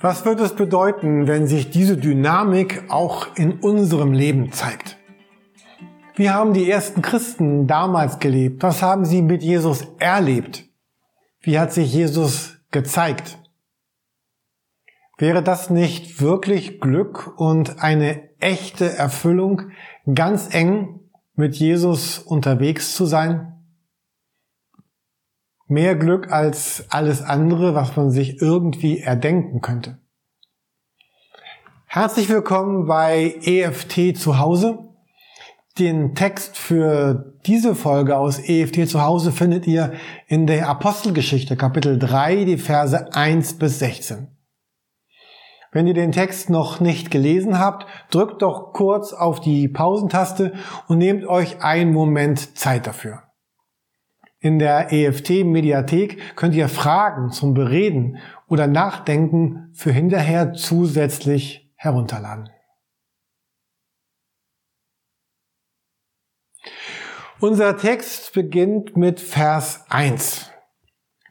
Was 0.00 0.24
wird 0.24 0.40
es 0.40 0.54
bedeuten, 0.56 1.28
wenn 1.28 1.46
sich 1.46 1.70
diese 1.70 1.96
Dynamik 1.96 2.84
auch 2.88 3.36
in 3.36 3.60
unserem 3.60 4.12
Leben 4.12 4.50
zeigt? 4.52 4.98
Wie 6.16 6.30
haben 6.30 6.54
die 6.54 6.68
ersten 6.68 7.02
Christen 7.02 7.68
damals 7.68 8.18
gelebt? 8.18 8.64
Was 8.64 8.82
haben 8.82 9.04
sie 9.04 9.22
mit 9.22 9.44
Jesus 9.44 9.86
erlebt? 9.98 10.64
Wie 11.40 11.58
hat 11.58 11.72
sich 11.72 11.94
Jesus 11.94 12.58
gezeigt? 12.72 13.38
Wäre 15.18 15.44
das 15.44 15.70
nicht 15.70 16.20
wirklich 16.20 16.80
Glück 16.80 17.38
und 17.38 17.80
eine 17.80 18.28
echte 18.40 18.92
Erfüllung, 18.92 19.70
ganz 20.12 20.52
eng 20.52 21.00
mit 21.34 21.54
Jesus 21.54 22.18
unterwegs 22.18 22.96
zu 22.96 23.06
sein? 23.06 23.53
Mehr 25.66 25.96
Glück 25.96 26.30
als 26.30 26.84
alles 26.90 27.22
andere, 27.22 27.74
was 27.74 27.96
man 27.96 28.10
sich 28.10 28.42
irgendwie 28.42 29.00
erdenken 29.00 29.62
könnte. 29.62 29.98
Herzlich 31.86 32.28
willkommen 32.28 32.86
bei 32.86 33.34
EFT 33.42 34.18
zu 34.18 34.38
Hause. 34.38 34.90
Den 35.78 36.14
Text 36.14 36.58
für 36.58 37.34
diese 37.46 37.74
Folge 37.74 38.18
aus 38.18 38.38
EFT 38.38 38.86
zu 38.86 39.02
Hause 39.02 39.32
findet 39.32 39.66
ihr 39.66 39.94
in 40.26 40.46
der 40.46 40.68
Apostelgeschichte 40.68 41.56
Kapitel 41.56 41.98
3, 41.98 42.44
die 42.44 42.58
Verse 42.58 43.14
1 43.14 43.58
bis 43.58 43.78
16. 43.78 44.28
Wenn 45.72 45.86
ihr 45.86 45.94
den 45.94 46.12
Text 46.12 46.50
noch 46.50 46.78
nicht 46.80 47.10
gelesen 47.10 47.58
habt, 47.58 47.86
drückt 48.10 48.42
doch 48.42 48.74
kurz 48.74 49.14
auf 49.14 49.40
die 49.40 49.66
Pausentaste 49.68 50.52
und 50.88 50.98
nehmt 50.98 51.26
euch 51.26 51.62
einen 51.62 51.92
Moment 51.92 52.58
Zeit 52.58 52.86
dafür. 52.86 53.23
In 54.44 54.58
der 54.58 54.92
EFT-Mediathek 54.92 56.36
könnt 56.36 56.54
ihr 56.54 56.68
Fragen 56.68 57.30
zum 57.30 57.54
Bereden 57.54 58.18
oder 58.46 58.66
Nachdenken 58.66 59.70
für 59.72 59.90
hinterher 59.90 60.52
zusätzlich 60.52 61.72
herunterladen. 61.76 62.50
Unser 67.40 67.78
Text 67.78 68.34
beginnt 68.34 68.98
mit 68.98 69.18
Vers 69.18 69.86
1. 69.88 70.50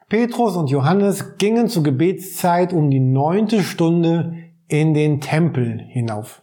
Petrus 0.10 0.56
und 0.56 0.72
Johannes 0.72 1.38
gingen 1.38 1.68
zur 1.68 1.84
Gebetszeit 1.84 2.74
um 2.74 2.90
die 2.90 3.00
neunte 3.00 3.62
Stunde 3.62 4.38
in 4.68 4.96
den 4.96 5.22
Tempel 5.22 5.86
hinauf. 5.88 6.42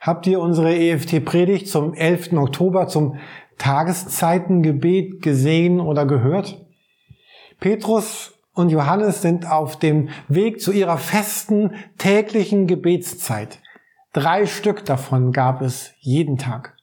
Habt 0.00 0.26
ihr 0.26 0.40
unsere 0.40 0.74
EFT-Predigt 0.74 1.68
zum 1.68 1.92
11. 1.92 2.32
Oktober 2.32 2.88
zum 2.88 3.18
Tageszeitengebet 3.58 5.22
gesehen 5.22 5.80
oder 5.80 6.06
gehört? 6.06 6.64
Petrus 7.60 8.34
und 8.52 8.70
Johannes 8.70 9.22
sind 9.22 9.50
auf 9.50 9.78
dem 9.78 10.08
Weg 10.28 10.60
zu 10.60 10.72
ihrer 10.72 10.98
festen 10.98 11.72
täglichen 11.98 12.66
Gebetszeit. 12.66 13.60
Drei 14.12 14.46
Stück 14.46 14.84
davon 14.84 15.32
gab 15.32 15.60
es 15.60 15.92
jeden 15.98 16.38
Tag. 16.38 16.76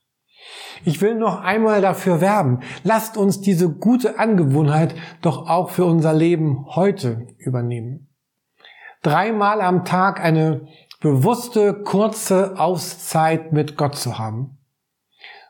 Ich 0.86 1.02
will 1.02 1.16
noch 1.16 1.42
einmal 1.42 1.82
dafür 1.82 2.22
werben. 2.22 2.60
Lasst 2.84 3.18
uns 3.18 3.42
diese 3.42 3.70
gute 3.70 4.20
Angewohnheit 4.20 4.94
doch 5.22 5.48
auch 5.50 5.70
für 5.70 5.86
unser 5.86 6.14
Leben 6.14 6.66
heute 6.68 7.28
übernehmen. 7.38 8.10
Dreimal 9.02 9.62
am 9.62 9.84
Tag 9.86 10.20
eine 10.24 10.68
bewusste, 11.02 11.74
kurze 11.74 12.60
Auszeit 12.60 13.52
mit 13.52 13.78
Gott 13.78 13.96
zu 13.96 14.18
haben. 14.20 14.58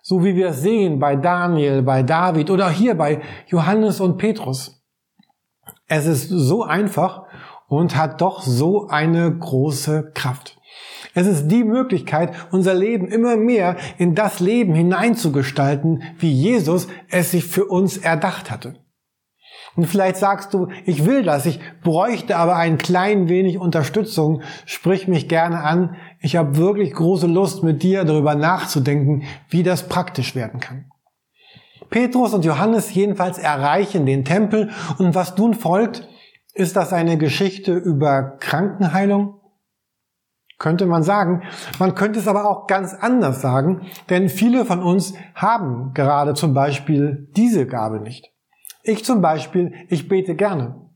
So 0.05 0.21
wie 0.25 0.35
wir 0.35 0.49
es 0.49 0.61
sehen 0.61 0.99
bei 0.99 1.15
Daniel, 1.15 1.81
bei 1.81 2.03
David 2.03 2.51
oder 2.51 2.69
hier 2.69 2.95
bei 2.95 3.21
Johannes 3.47 4.01
und 4.01 4.17
Petrus. 4.17 4.83
Es 5.87 6.05
ist 6.05 6.27
so 6.27 6.63
einfach 6.63 7.23
und 7.69 7.95
hat 7.95 8.19
doch 8.19 8.41
so 8.41 8.89
eine 8.89 9.33
große 9.33 10.11
Kraft. 10.13 10.57
Es 11.13 11.25
ist 11.25 11.47
die 11.47 11.63
Möglichkeit, 11.63 12.33
unser 12.51 12.73
Leben 12.73 13.07
immer 13.07 13.37
mehr 13.37 13.77
in 13.97 14.13
das 14.13 14.41
Leben 14.41 14.75
hineinzugestalten, 14.75 16.03
wie 16.17 16.33
Jesus 16.33 16.89
es 17.09 17.31
sich 17.31 17.45
für 17.45 17.63
uns 17.63 17.95
erdacht 17.95 18.51
hatte. 18.51 18.82
Und 19.75 19.87
vielleicht 19.87 20.17
sagst 20.17 20.53
du, 20.53 20.67
ich 20.85 21.05
will 21.05 21.23
das, 21.23 21.45
ich 21.45 21.59
bräuchte 21.83 22.37
aber 22.37 22.55
ein 22.55 22.77
klein 22.77 23.27
wenig 23.27 23.57
Unterstützung, 23.57 24.43
sprich 24.65 25.07
mich 25.07 25.27
gerne 25.27 25.63
an. 25.63 25.95
Ich 26.19 26.35
habe 26.35 26.57
wirklich 26.57 26.93
große 26.93 27.27
Lust, 27.27 27.63
mit 27.63 27.81
dir 27.81 28.03
darüber 28.03 28.35
nachzudenken, 28.35 29.23
wie 29.49 29.63
das 29.63 29.87
praktisch 29.87 30.35
werden 30.35 30.59
kann. 30.59 30.85
Petrus 31.89 32.33
und 32.33 32.45
Johannes 32.45 32.93
jedenfalls 32.93 33.37
erreichen 33.37 34.05
den 34.05 34.25
Tempel 34.25 34.71
und 34.97 35.15
was 35.15 35.37
nun 35.37 35.53
folgt, 35.53 36.07
ist 36.53 36.75
das 36.75 36.93
eine 36.93 37.17
Geschichte 37.17 37.73
über 37.73 38.37
Krankenheilung? 38.39 39.39
Könnte 40.59 40.85
man 40.85 41.03
sagen. 41.03 41.43
Man 41.79 41.95
könnte 41.95 42.19
es 42.19 42.27
aber 42.27 42.49
auch 42.49 42.67
ganz 42.67 42.93
anders 42.93 43.41
sagen, 43.41 43.87
denn 44.09 44.29
viele 44.29 44.65
von 44.65 44.81
uns 44.81 45.13
haben 45.35 45.93
gerade 45.93 46.35
zum 46.35 46.53
Beispiel 46.53 47.27
diese 47.35 47.65
Gabe 47.65 47.99
nicht. 47.99 48.32
Ich 48.83 49.05
zum 49.05 49.21
Beispiel, 49.21 49.73
ich 49.89 50.09
bete 50.09 50.35
gerne. 50.35 50.89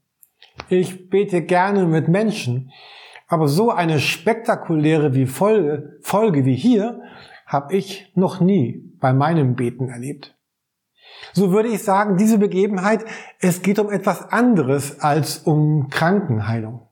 Ich 0.69 1.09
bete 1.09 1.41
gerne 1.41 1.85
mit 1.85 2.09
Menschen. 2.09 2.71
Aber 3.27 3.47
so 3.47 3.71
eine 3.71 3.99
spektakuläre 3.99 5.13
wie 5.13 5.25
Folge, 5.25 5.97
Folge 6.01 6.45
wie 6.45 6.55
hier 6.55 7.01
habe 7.45 7.75
ich 7.75 8.11
noch 8.15 8.41
nie 8.41 8.93
bei 8.99 9.13
meinem 9.13 9.55
Beten 9.55 9.89
erlebt. 9.89 10.37
So 11.33 11.51
würde 11.51 11.69
ich 11.69 11.81
sagen, 11.81 12.17
diese 12.17 12.37
Begebenheit, 12.37 13.05
es 13.39 13.61
geht 13.61 13.79
um 13.79 13.89
etwas 13.89 14.31
anderes 14.31 14.99
als 14.99 15.39
um 15.39 15.89
Krankenheilung. 15.89 16.87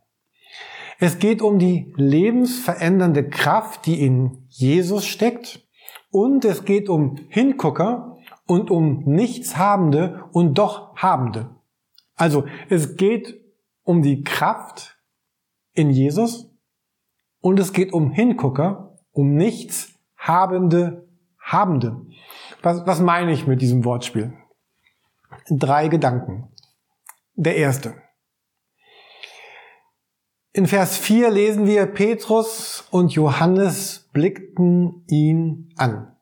Es 1.00 1.20
geht 1.20 1.42
um 1.42 1.60
die 1.60 1.94
lebensverändernde 1.98 3.28
Kraft, 3.28 3.86
die 3.86 4.02
in 4.02 4.46
Jesus 4.48 5.06
steckt. 5.06 5.62
Und 6.10 6.46
es 6.46 6.64
geht 6.64 6.88
um 6.88 7.20
Hingucker, 7.28 8.15
und 8.48 8.70
um 8.72 9.04
Nichtshabende 9.06 10.26
und 10.32 10.56
doch 10.56 10.96
Habende. 10.96 11.56
Also 12.16 12.46
es 12.70 12.96
geht 12.96 13.42
um 13.84 14.02
die 14.02 14.24
Kraft 14.24 14.98
in 15.74 15.90
Jesus 15.90 16.50
und 17.42 17.60
es 17.60 17.74
geht 17.74 17.94
um 17.94 18.12
Hingucker, 18.12 18.98
um 19.12 19.36
Nichtshabende, 19.36 21.08
Habende. 21.40 22.06
Was, 22.62 22.86
was 22.88 23.00
meine 23.00 23.32
ich 23.32 23.46
mit 23.46 23.62
diesem 23.62 23.86
Wortspiel? 23.86 24.34
Drei 25.50 25.88
Gedanken. 25.88 26.50
Der 27.36 27.58
erste. 27.58 27.96
In 30.54 30.68
Vers 30.68 30.98
4 30.98 31.32
lesen 31.32 31.68
wir, 31.68 31.86
Petrus 31.86 32.88
und 32.90 33.12
Johannes 33.12 34.10
blickten 34.14 35.04
ihn 35.08 35.74
an. 35.76 36.15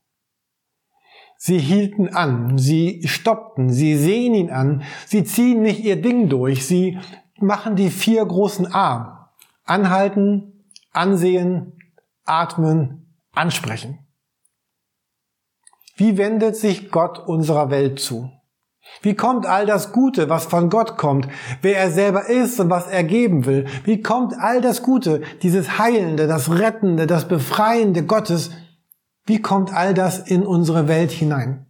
Sie 1.46 1.60
hielten 1.60 2.08
an, 2.08 2.58
sie 2.58 3.06
stoppten, 3.06 3.70
sie 3.70 3.98
sehen 3.98 4.34
ihn 4.34 4.50
an, 4.50 4.84
sie 5.06 5.26
ziehen 5.26 5.62
nicht 5.62 5.84
ihr 5.84 6.02
Ding 6.02 6.30
durch, 6.30 6.66
sie 6.66 7.00
machen 7.38 7.76
die 7.76 7.90
vier 7.90 8.26
großen 8.26 8.74
A. 8.74 9.34
Anhalten, 9.66 10.64
ansehen, 10.94 11.74
atmen, 12.24 13.14
ansprechen. 13.34 14.00
Wie 15.98 16.18
wendet 16.18 16.56
sich 16.56 16.92
Gott 16.92 17.20
unserer 17.20 17.70
Welt 17.70 18.00
zu? 18.00 18.32
Wie 19.02 19.14
kommt 19.14 19.46
all 19.46 19.66
das 19.66 19.92
Gute, 19.92 20.30
was 20.30 20.46
von 20.46 20.70
Gott 20.70 20.96
kommt, 20.98 21.28
wer 21.62 21.78
er 21.78 21.92
selber 21.92 22.30
ist 22.30 22.58
und 22.62 22.70
was 22.70 22.88
er 22.88 23.04
geben 23.04 23.46
will? 23.46 23.66
Wie 23.84 24.02
kommt 24.02 24.34
all 24.40 24.62
das 24.62 24.82
Gute, 24.82 25.22
dieses 25.42 25.78
Heilende, 25.78 26.26
das 26.26 26.50
Rettende, 26.50 27.06
das 27.06 27.28
Befreiende 27.28 28.06
Gottes 28.06 28.52
wie 29.26 29.42
kommt 29.42 29.74
all 29.74 29.94
das 29.94 30.20
in 30.20 30.46
unsere 30.46 30.88
Welt 30.88 31.12
hinein? 31.12 31.66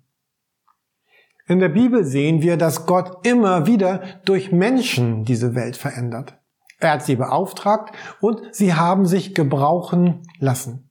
In 1.46 1.60
der 1.60 1.70
Bibel 1.70 2.06
sehen 2.06 2.42
wir, 2.42 2.58
dass 2.58 2.86
Gott 2.86 3.28
immer 3.28 3.68
wieder 3.68 4.02
durch 4.26 4.52
Menschen 4.52 5.26
diese 5.26 5.56
Welt 5.56 5.76
verändert. 5.76 6.40
Er 6.80 6.94
hat 6.94 7.04
sie 7.06 7.16
beauftragt 7.16 7.94
und 8.22 8.42
sie 8.52 8.74
haben 8.74 9.06
sich 9.06 9.36
gebrauchen 9.36 10.22
lassen. 10.40 10.90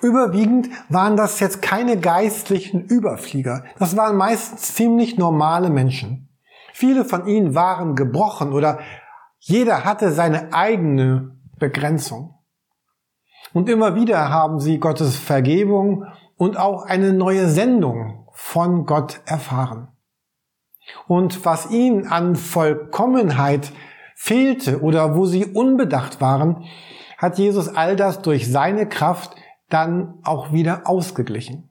Überwiegend 0.00 0.68
waren 0.88 1.16
das 1.16 1.40
jetzt 1.40 1.62
keine 1.62 1.98
geistlichen 1.98 2.84
Überflieger. 2.84 3.64
Das 3.78 3.96
waren 3.96 4.16
meistens 4.16 4.74
ziemlich 4.74 5.18
normale 5.18 5.70
Menschen. 5.70 6.28
Viele 6.72 7.04
von 7.04 7.26
ihnen 7.26 7.54
waren 7.54 7.96
gebrochen 7.96 8.52
oder 8.52 8.80
jeder 9.38 9.84
hatte 9.84 10.12
seine 10.12 10.52
eigene 10.52 11.36
Begrenzung. 11.58 12.34
Und 13.54 13.68
immer 13.68 13.94
wieder 13.94 14.30
haben 14.30 14.58
sie 14.58 14.80
Gottes 14.80 15.16
Vergebung 15.16 16.06
und 16.36 16.58
auch 16.58 16.82
eine 16.82 17.12
neue 17.12 17.48
Sendung 17.48 18.26
von 18.32 18.84
Gott 18.84 19.20
erfahren. 19.26 19.88
Und 21.06 21.44
was 21.44 21.70
ihnen 21.70 22.08
an 22.08 22.34
Vollkommenheit 22.34 23.72
fehlte 24.16 24.82
oder 24.82 25.14
wo 25.14 25.24
sie 25.24 25.46
unbedacht 25.46 26.20
waren, 26.20 26.64
hat 27.16 27.38
Jesus 27.38 27.68
all 27.68 27.94
das 27.94 28.22
durch 28.22 28.50
seine 28.50 28.88
Kraft 28.88 29.36
dann 29.70 30.18
auch 30.24 30.50
wieder 30.50 30.88
ausgeglichen. 30.88 31.70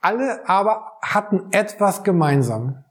Alle 0.00 0.48
aber 0.48 0.92
hatten 1.02 1.52
etwas 1.52 2.02
gemeinsam. 2.02 2.82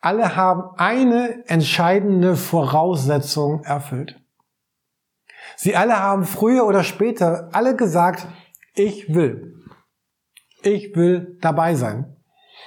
Alle 0.00 0.34
haben 0.34 0.78
eine 0.78 1.46
entscheidende 1.46 2.36
Voraussetzung 2.36 3.62
erfüllt. 3.64 4.23
Sie 5.56 5.76
alle 5.76 5.98
haben 5.98 6.24
früher 6.24 6.66
oder 6.66 6.84
später 6.84 7.48
alle 7.52 7.76
gesagt, 7.76 8.26
ich 8.74 9.14
will. 9.14 9.54
Ich 10.62 10.96
will 10.96 11.38
dabei 11.40 11.74
sein. 11.74 12.16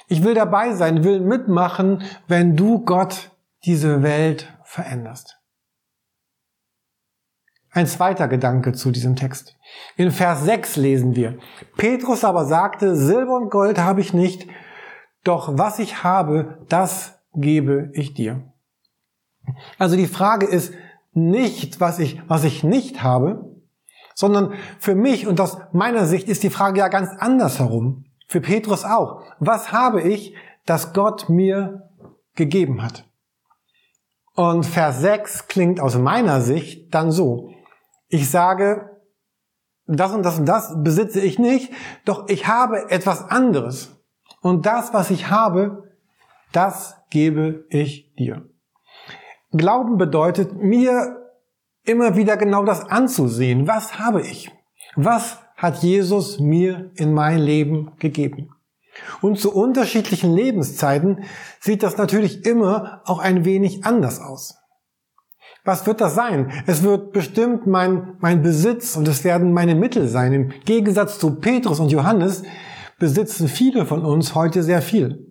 Ich 0.08 0.24
will 0.24 0.34
dabei 0.34 0.74
sein, 0.74 1.04
will 1.04 1.20
mitmachen, 1.20 2.04
wenn 2.28 2.56
du 2.56 2.86
Gott 2.86 3.32
diese 3.66 4.04
Welt 4.04 4.54
veränderst. 4.64 5.38
Ein 7.72 7.88
zweiter 7.88 8.28
Gedanke 8.28 8.74
zu 8.74 8.92
diesem 8.92 9.16
Text. 9.16 9.58
In 9.98 10.12
Vers 10.12 10.44
6 10.46 10.78
lesen 10.78 11.16
wir, 11.16 11.38
Petrus 11.76 12.24
aber 12.24 12.46
sagte, 12.46 12.96
Silber 12.96 13.36
und 13.36 13.50
Gold 13.50 13.78
habe 13.78 14.02
ich 14.02 14.14
nicht, 14.14 14.48
doch 15.24 15.58
was 15.58 15.80
ich 15.80 16.04
habe, 16.04 16.66
das 16.70 17.20
gebe 17.34 17.92
ich 17.94 18.14
dir. 18.14 18.54
Also 19.78 19.96
die 19.96 20.08
Frage 20.08 20.46
ist 20.46 20.74
nicht, 21.18 21.82
was 21.82 22.00
ich, 22.00 22.22
was 22.28 22.44
ich 22.44 22.64
nicht 22.64 23.04
habe, 23.04 23.58
sondern 24.14 24.54
für 24.80 24.96
mich 24.96 25.28
und 25.28 25.42
aus 25.42 25.58
meiner 25.74 26.06
Sicht 26.06 26.30
ist 26.30 26.44
die 26.44 26.50
Frage 26.50 26.80
ja 26.80 26.88
ganz 26.88 27.10
anders 27.18 27.60
herum. 27.60 28.06
Für 28.28 28.42
Petrus 28.42 28.84
auch. 28.84 29.22
Was 29.40 29.72
habe 29.72 30.02
ich, 30.02 30.36
das 30.66 30.94
Gott 30.94 31.30
mir 31.30 31.90
gegeben 32.36 32.84
hat? 32.84 33.06
Und 34.36 34.66
Vers 34.66 35.00
6 35.02 35.48
klingt 35.48 35.80
aus 35.80 35.98
meiner 35.98 36.42
Sicht 36.42 36.94
dann 36.94 37.12
so. 37.12 37.52
Ich 38.10 38.30
sage, 38.30 38.98
das 39.88 40.14
und 40.14 40.24
das 40.24 40.38
und 40.38 40.46
das 40.46 40.76
besitze 40.84 41.22
ich 41.22 41.40
nicht, 41.40 41.72
doch 42.06 42.28
ich 42.28 42.48
habe 42.48 42.90
etwas 42.92 43.24
anderes. 43.24 43.98
Und 44.42 44.66
das, 44.66 44.94
was 44.94 45.10
ich 45.10 45.30
habe, 45.30 45.92
das 46.52 46.96
gebe 47.10 47.66
ich 47.70 48.14
dir. 48.16 48.50
Glauben 49.52 49.98
bedeutet, 49.98 50.62
mir 50.62 51.18
immer 51.84 52.16
wieder 52.16 52.38
genau 52.38 52.66
das 52.66 52.84
anzusehen. 52.84 53.68
Was 53.68 53.98
habe 53.98 54.22
ich? 54.22 54.52
Was 54.96 55.38
hat 55.56 55.84
Jesus 55.84 56.40
mir 56.40 56.92
in 56.96 57.14
mein 57.14 57.40
Leben 57.40 57.92
gegeben? 58.00 58.50
Und 59.22 59.40
zu 59.40 59.54
unterschiedlichen 59.54 60.34
Lebenszeiten 60.34 61.24
sieht 61.60 61.84
das 61.84 61.98
natürlich 61.98 62.46
immer 62.46 63.02
auch 63.06 63.20
ein 63.20 63.46
wenig 63.46 63.86
anders 63.86 64.20
aus. 64.20 64.58
Was 65.64 65.86
wird 65.86 66.02
das 66.02 66.16
sein? 66.16 66.52
Es 66.66 66.82
wird 66.84 67.12
bestimmt 67.12 67.68
mein, 67.68 68.16
mein 68.20 68.42
Besitz 68.42 68.96
und 68.96 69.08
es 69.08 69.24
werden 69.24 69.52
meine 69.54 69.76
Mittel 69.76 70.08
sein. 70.08 70.34
Im 70.34 70.50
Gegensatz 70.66 71.20
zu 71.20 71.36
Petrus 71.36 71.80
und 71.80 71.92
Johannes 71.92 72.44
besitzen 73.00 73.48
viele 73.48 73.86
von 73.86 74.04
uns 74.04 74.34
heute 74.34 74.64
sehr 74.64 74.82
viel. 74.82 75.27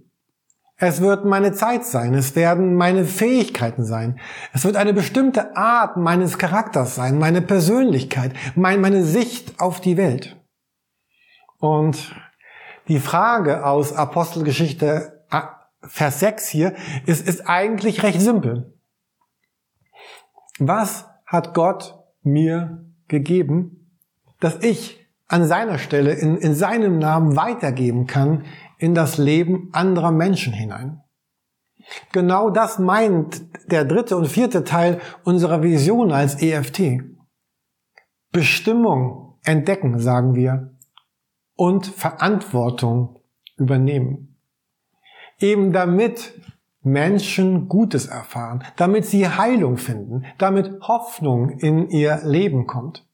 Es 0.78 1.00
wird 1.00 1.24
meine 1.24 1.52
Zeit 1.52 1.84
sein. 1.84 2.12
Es 2.14 2.36
werden 2.36 2.74
meine 2.74 3.04
Fähigkeiten 3.04 3.84
sein. 3.84 4.20
Es 4.52 4.64
wird 4.64 4.76
eine 4.76 4.92
bestimmte 4.92 5.56
Art 5.56 5.96
meines 5.96 6.36
Charakters 6.36 6.94
sein, 6.94 7.18
meine 7.18 7.40
Persönlichkeit, 7.40 8.34
mein, 8.54 8.80
meine 8.80 9.02
Sicht 9.04 9.58
auf 9.58 9.80
die 9.80 9.96
Welt. 9.96 10.36
Und 11.58 12.14
die 12.88 13.00
Frage 13.00 13.64
aus 13.64 13.94
Apostelgeschichte 13.94 15.24
Vers 15.88 16.20
6 16.20 16.48
hier 16.48 16.74
ist, 17.06 17.26
ist 17.26 17.48
eigentlich 17.48 18.02
recht 18.02 18.20
simpel. 18.20 18.74
Was 20.58 21.06
hat 21.24 21.54
Gott 21.54 21.98
mir 22.22 22.84
gegeben, 23.08 23.88
dass 24.40 24.62
ich 24.62 25.06
an 25.28 25.46
seiner 25.46 25.78
Stelle 25.78 26.12
in, 26.12 26.36
in 26.36 26.54
seinem 26.54 26.98
Namen 26.98 27.36
weitergeben 27.36 28.06
kann 28.06 28.44
in 28.78 28.94
das 28.94 29.18
Leben 29.18 29.70
anderer 29.72 30.10
Menschen 30.10 30.52
hinein? 30.52 31.02
Genau 32.12 32.50
das 32.50 32.78
meint 32.78 33.42
der 33.70 33.84
dritte 33.84 34.16
und 34.16 34.26
vierte 34.26 34.64
Teil 34.64 35.00
unserer 35.24 35.62
Vision 35.62 36.12
als 36.12 36.42
EFT. 36.42 37.02
Bestimmung 38.32 39.38
entdecken, 39.44 39.98
sagen 39.98 40.34
wir, 40.34 40.74
und 41.54 41.86
Verantwortung 41.86 43.20
übernehmen. 43.56 44.36
Eben 45.38 45.72
damit 45.72 46.34
Menschen 46.82 47.68
Gutes 47.68 48.06
erfahren, 48.06 48.62
damit 48.76 49.06
sie 49.06 49.28
Heilung 49.28 49.76
finden, 49.76 50.24
damit 50.38 50.80
Hoffnung 50.82 51.50
in 51.58 51.88
ihr 51.88 52.20
Leben 52.24 52.66
kommt, 52.66 53.06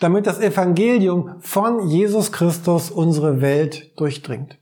damit 0.00 0.26
das 0.26 0.40
Evangelium 0.40 1.40
von 1.40 1.88
Jesus 1.88 2.30
Christus 2.30 2.90
unsere 2.90 3.40
Welt 3.40 3.98
durchdringt, 3.98 4.59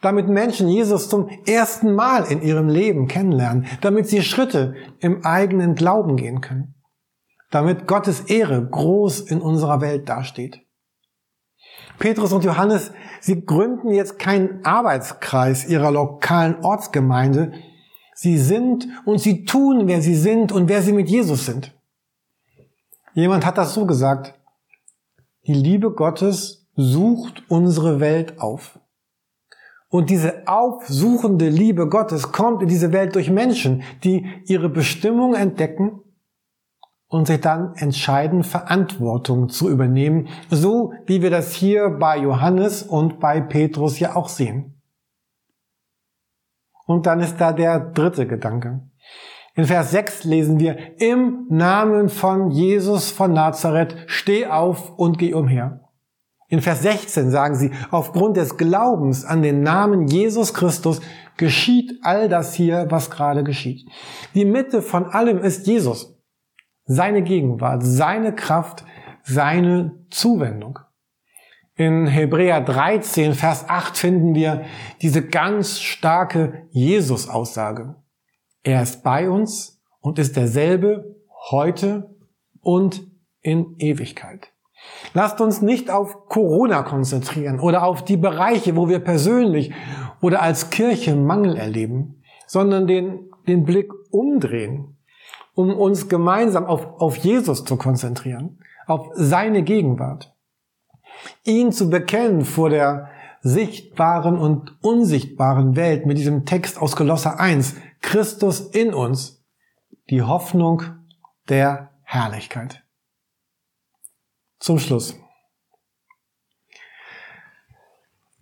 damit 0.00 0.28
Menschen 0.28 0.68
Jesus 0.68 1.08
zum 1.08 1.28
ersten 1.46 1.94
Mal 1.94 2.24
in 2.24 2.42
ihrem 2.42 2.68
Leben 2.68 3.06
kennenlernen, 3.06 3.66
damit 3.80 4.08
sie 4.08 4.22
Schritte 4.22 4.74
im 5.00 5.24
eigenen 5.24 5.74
Glauben 5.74 6.16
gehen 6.16 6.40
können, 6.40 6.74
damit 7.50 7.86
Gottes 7.86 8.20
Ehre 8.22 8.66
groß 8.66 9.20
in 9.20 9.40
unserer 9.40 9.80
Welt 9.80 10.08
dasteht. 10.08 10.60
Petrus 11.98 12.32
und 12.32 12.44
Johannes, 12.44 12.92
sie 13.20 13.44
gründen 13.44 13.90
jetzt 13.90 14.18
keinen 14.18 14.64
Arbeitskreis 14.64 15.68
ihrer 15.68 15.90
lokalen 15.90 16.64
Ortsgemeinde. 16.64 17.52
Sie 18.14 18.38
sind 18.38 18.88
und 19.04 19.18
sie 19.18 19.44
tun, 19.44 19.86
wer 19.86 20.00
sie 20.00 20.14
sind 20.14 20.50
und 20.50 20.68
wer 20.68 20.80
sie 20.80 20.94
mit 20.94 21.10
Jesus 21.10 21.44
sind. 21.44 21.78
Jemand 23.12 23.44
hat 23.44 23.58
das 23.58 23.74
so 23.74 23.84
gesagt. 23.84 24.34
Die 25.46 25.52
Liebe 25.52 25.92
Gottes 25.92 26.66
sucht 26.74 27.42
unsere 27.48 28.00
Welt 28.00 28.40
auf. 28.40 28.79
Und 29.90 30.08
diese 30.08 30.46
aufsuchende 30.46 31.48
Liebe 31.48 31.88
Gottes 31.88 32.30
kommt 32.30 32.62
in 32.62 32.68
diese 32.68 32.92
Welt 32.92 33.16
durch 33.16 33.28
Menschen, 33.28 33.82
die 34.04 34.24
ihre 34.46 34.68
Bestimmung 34.68 35.34
entdecken 35.34 36.00
und 37.08 37.26
sich 37.26 37.40
dann 37.40 37.74
entscheiden, 37.74 38.44
Verantwortung 38.44 39.48
zu 39.48 39.68
übernehmen, 39.68 40.28
so 40.48 40.92
wie 41.06 41.22
wir 41.22 41.30
das 41.30 41.52
hier 41.52 41.90
bei 41.90 42.18
Johannes 42.18 42.84
und 42.84 43.18
bei 43.18 43.40
Petrus 43.40 43.98
ja 43.98 44.14
auch 44.14 44.28
sehen. 44.28 44.80
Und 46.86 47.06
dann 47.06 47.18
ist 47.18 47.38
da 47.38 47.52
der 47.52 47.80
dritte 47.80 48.28
Gedanke. 48.28 48.88
In 49.56 49.64
Vers 49.64 49.90
6 49.90 50.22
lesen 50.22 50.60
wir, 50.60 51.00
im 51.00 51.46
Namen 51.48 52.08
von 52.08 52.52
Jesus 52.52 53.10
von 53.10 53.32
Nazareth, 53.32 53.96
steh 54.06 54.46
auf 54.46 54.96
und 54.96 55.18
geh 55.18 55.34
umher. 55.34 55.89
In 56.50 56.60
Vers 56.60 56.82
16 56.82 57.30
sagen 57.30 57.54
sie, 57.54 57.70
aufgrund 57.92 58.36
des 58.36 58.56
Glaubens 58.56 59.24
an 59.24 59.40
den 59.40 59.62
Namen 59.62 60.08
Jesus 60.08 60.52
Christus 60.52 61.00
geschieht 61.36 62.00
all 62.02 62.28
das 62.28 62.54
hier, 62.54 62.86
was 62.90 63.08
gerade 63.08 63.44
geschieht. 63.44 63.88
Die 64.34 64.44
Mitte 64.44 64.82
von 64.82 65.06
allem 65.06 65.38
ist 65.38 65.68
Jesus 65.68 66.18
seine 66.86 67.22
Gegenwart, 67.22 67.82
seine 67.84 68.34
Kraft, 68.34 68.84
seine 69.22 70.04
Zuwendung. 70.10 70.80
In 71.76 72.08
Hebräer 72.08 72.60
13, 72.60 73.34
Vers 73.34 73.68
8 73.68 73.96
finden 73.96 74.34
wir 74.34 74.64
diese 75.02 75.24
ganz 75.24 75.78
starke 75.78 76.66
Jesus-Aussage. 76.72 77.94
Er 78.64 78.82
ist 78.82 79.04
bei 79.04 79.30
uns 79.30 79.80
und 80.00 80.18
ist 80.18 80.34
derselbe 80.34 81.14
heute 81.50 82.12
und 82.60 83.06
in 83.40 83.76
Ewigkeit. 83.78 84.49
Lasst 85.14 85.40
uns 85.40 85.62
nicht 85.62 85.90
auf 85.90 86.28
Corona 86.28 86.82
konzentrieren 86.82 87.60
oder 87.60 87.84
auf 87.84 88.04
die 88.04 88.16
Bereiche, 88.16 88.76
wo 88.76 88.88
wir 88.88 89.00
persönlich 89.00 89.72
oder 90.20 90.42
als 90.42 90.70
Kirche 90.70 91.16
Mangel 91.16 91.56
erleben, 91.56 92.22
sondern 92.46 92.86
den, 92.86 93.30
den 93.46 93.64
Blick 93.64 93.92
umdrehen 94.10 94.96
um 95.54 95.76
uns 95.76 96.08
gemeinsam 96.08 96.64
auf, 96.64 97.00
auf 97.00 97.16
Jesus 97.16 97.64
zu 97.64 97.76
konzentrieren, 97.76 98.58
auf 98.86 99.08
seine 99.14 99.62
Gegenwart. 99.62 100.34
Ihn 101.44 101.72
zu 101.72 101.90
bekennen 101.90 102.44
vor 102.44 102.70
der 102.70 103.10
sichtbaren 103.42 104.38
und 104.38 104.82
unsichtbaren 104.82 105.76
Welt 105.76 106.06
mit 106.06 106.18
diesem 106.18 106.44
Text 106.44 106.80
aus 106.80 106.96
Kolosser 106.96 107.38
1, 107.38 107.76
Christus 108.00 108.60
in 108.60 108.94
uns, 108.94 109.44
die 110.08 110.22
Hoffnung 110.22 110.82
der 111.48 111.90
Herrlichkeit. 112.02 112.82
Zum 114.60 114.78
Schluss. 114.78 115.16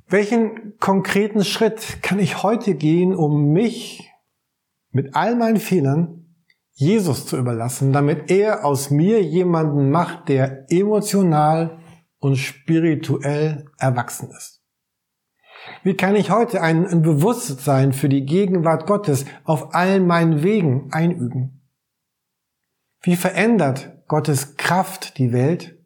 Welchen 0.09 0.77
konkreten 0.79 1.45
Schritt 1.45 2.03
kann 2.03 2.19
ich 2.19 2.43
heute 2.43 2.75
gehen, 2.75 3.15
um 3.15 3.53
mich 3.53 4.11
mit 4.91 5.15
all 5.15 5.37
meinen 5.37 5.59
Fehlern 5.59 6.35
Jesus 6.73 7.27
zu 7.27 7.37
überlassen, 7.37 7.93
damit 7.93 8.31
er 8.31 8.65
aus 8.65 8.91
mir 8.91 9.23
jemanden 9.23 9.91
macht, 9.91 10.29
der 10.29 10.67
emotional 10.71 11.79
und 12.19 12.37
spirituell 12.37 13.67
erwachsen 13.79 14.31
ist. 14.31 14.63
Wie 15.83 15.95
kann 15.95 16.17
ich 16.17 16.31
heute 16.31 16.63
ein, 16.63 16.87
ein 16.87 17.03
Bewusstsein 17.03 17.93
für 17.93 18.09
die 18.09 18.25
Gegenwart 18.25 18.87
Gottes 18.87 19.25
auf 19.45 19.75
allen 19.75 20.07
meinen 20.07 20.43
Wegen 20.43 20.93
einüben? 20.93 21.69
Wie 23.03 23.17
verändert 23.17 24.03
Gottes 24.09 24.57
Kraft 24.57 25.19
die 25.19 25.33
Welt, 25.33 25.78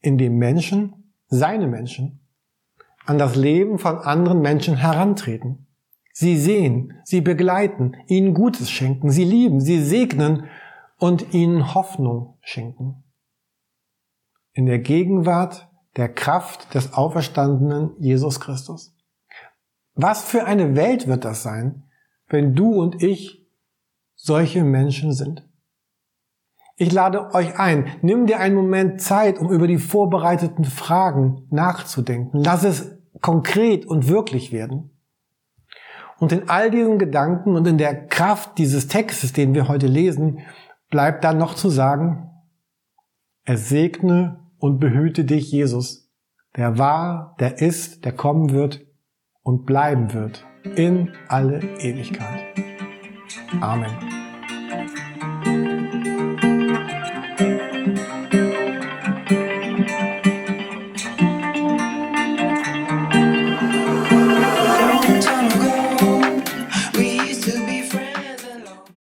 indem 0.00 0.36
Menschen, 0.36 1.12
seine 1.28 1.66
Menschen, 1.66 2.20
an 3.04 3.18
das 3.18 3.36
Leben 3.36 3.78
von 3.78 3.98
anderen 3.98 4.40
Menschen 4.40 4.76
herantreten. 4.76 5.66
Sie 6.12 6.36
sehen, 6.36 6.94
sie 7.04 7.20
begleiten, 7.20 7.96
ihnen 8.06 8.34
Gutes 8.34 8.70
schenken, 8.70 9.10
sie 9.10 9.24
lieben, 9.24 9.60
sie 9.60 9.82
segnen 9.82 10.48
und 10.98 11.32
ihnen 11.32 11.74
Hoffnung 11.74 12.38
schenken. 12.42 13.04
In 14.52 14.66
der 14.66 14.80
Gegenwart 14.80 15.68
der 15.96 16.08
Kraft 16.08 16.74
des 16.74 16.92
auferstandenen 16.92 17.92
Jesus 17.98 18.40
Christus. 18.40 18.94
Was 19.94 20.22
für 20.22 20.44
eine 20.44 20.76
Welt 20.76 21.06
wird 21.06 21.24
das 21.24 21.42
sein, 21.42 21.84
wenn 22.28 22.54
du 22.54 22.80
und 22.80 23.02
ich 23.02 23.48
solche 24.14 24.64
Menschen 24.64 25.12
sind? 25.12 25.47
Ich 26.80 26.92
lade 26.92 27.34
euch 27.34 27.58
ein, 27.58 27.88
nimm 28.02 28.26
dir 28.26 28.38
einen 28.38 28.54
Moment 28.54 29.00
Zeit, 29.00 29.40
um 29.40 29.50
über 29.50 29.66
die 29.66 29.78
vorbereiteten 29.78 30.64
Fragen 30.64 31.42
nachzudenken. 31.50 32.38
Lass 32.44 32.62
es 32.62 32.96
konkret 33.20 33.84
und 33.84 34.08
wirklich 34.08 34.52
werden. 34.52 34.90
Und 36.18 36.30
in 36.30 36.48
all 36.48 36.70
diesen 36.70 36.98
Gedanken 36.98 37.56
und 37.56 37.66
in 37.66 37.78
der 37.78 38.06
Kraft 38.06 38.58
dieses 38.58 38.86
Textes, 38.86 39.32
den 39.32 39.54
wir 39.54 39.66
heute 39.66 39.88
lesen, 39.88 40.40
bleibt 40.88 41.24
dann 41.24 41.36
noch 41.36 41.54
zu 41.54 41.68
sagen, 41.68 42.30
es 43.44 43.68
segne 43.68 44.38
und 44.58 44.78
behüte 44.78 45.24
dich, 45.24 45.50
Jesus, 45.50 46.12
der 46.56 46.78
war, 46.78 47.34
der 47.40 47.60
ist, 47.60 48.04
der 48.04 48.12
kommen 48.12 48.50
wird 48.50 48.86
und 49.42 49.66
bleiben 49.66 50.12
wird 50.12 50.44
in 50.76 51.12
alle 51.28 51.60
Ewigkeit. 51.80 52.44
Amen. 53.60 54.17